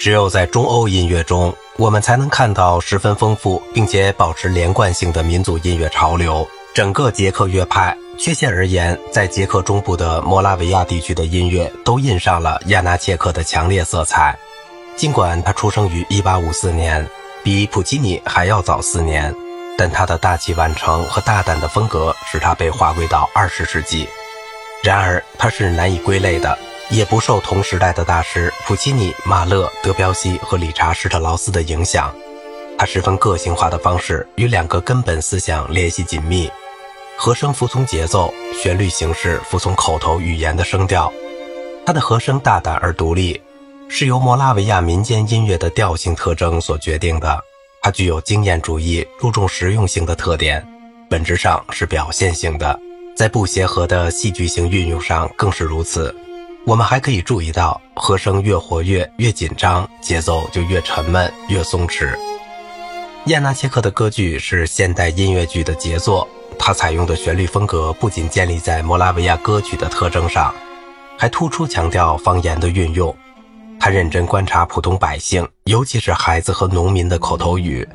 [0.00, 6.48] 只有在中欧音乐中，我们才能看到十分丰富并且保持连贯性的民族音乐潮流。
[6.72, 14.34] 整个捷克乐派，确切而言，在捷克中部的摩拉维亚地区的音乐都印上了亚纳切克的强烈色彩。
[14.96, 17.06] 尽管他出生于1854年，
[17.44, 19.34] 比普契尼还要早四年，
[19.76, 24.08] 但他的大器晚成和大胆的风格使他被划归到20世纪。
[24.82, 26.56] 然而，他是难以归类的。
[26.90, 32.12] 也不受同时代的大师普契尼、马勒、德彪西和理查施特劳斯的影响，
[32.76, 36.50] 他十分个性化的方式与两个根本思想联系紧密：
[37.16, 41.12] 和声服从节奏，旋律形式服从口头语言的声调。
[41.86, 43.40] 他的和声大胆而独立，
[43.88, 47.40] 是由摩拉维亚民间音乐的调性特征所决定的。
[47.82, 50.66] 它具有经验主义、注重实用性的特点，
[51.08, 52.78] 本质上是表现性的，
[53.16, 56.14] 在不协和的戏剧性运用上更是如此。
[56.66, 62.14] 我们还可以注意到，和声越活跃、越紧张，节奏就越沉闷、越松弛。
[63.26, 70.54] 亚纳切克的歌剧是现代音乐剧的杰作，它采用的旋律风格不仅建立在摩拉维亚歌曲的特征上，
[71.18, 73.14] 还突出强调方言的运用。
[73.78, 77.88] 他认真观察普通百姓，尤其是孩子和农民的口头语，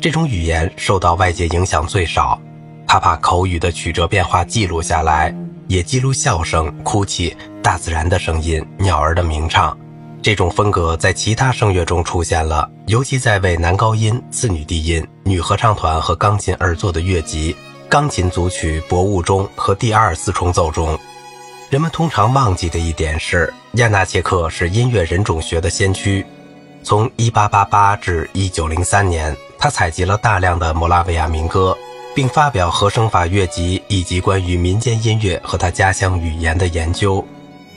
[0.00, 2.38] 这种语言受到外界影响最少。
[2.86, 5.34] 他把口语的曲折变化记录下来。
[5.72, 9.74] 也记录笑声、哭泣、大自然的声音、鸟儿的鸣唱。
[10.20, 17.56] 这种风格在其他声乐中出现了，尤其在为男高音、次女低音、女合唱团和钢琴而作的乐集、
[17.88, 20.98] 钢琴组曲《博物》中和第二四重奏中。
[21.70, 26.22] 人们通常忘记的一点是，亚纳切克是音乐人种学的先驱。
[26.82, 31.74] 从1888至1903年，他采集了大量的摩拉维亚民歌。
[32.14, 37.24] 并发表和声法乐集以及关于民间音乐和他家乡语言的研究。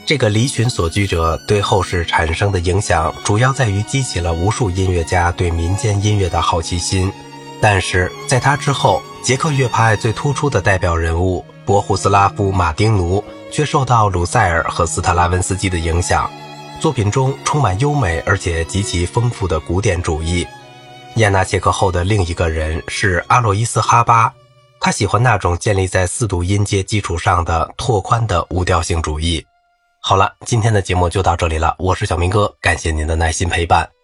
[0.04, 7.12] 这个离群所居者对后世产生的影响，主要在于激起了无数音乐家对民间音乐的好奇心。
[7.60, 16.30] 但是在他之后，捷克乐派最突出的代表人物博胡斯拉夫·马丁奴却受到鲁塞尔和斯特拉文斯基的影响，
[16.78, 20.46] 作品中充满优美而且极其丰富的古典主义。
[21.16, 24.30] 亚纳切克后的另一个人是阿洛伊斯·哈巴，
[24.78, 29.42] 他喜欢那种建立在四度音阶基础上的拓宽的无调性主义。
[30.02, 33.95] 好了，今天的节目就到这里了，我是小明哥，感谢您的耐心陪伴。